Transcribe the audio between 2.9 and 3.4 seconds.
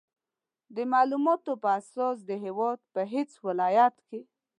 په هېڅ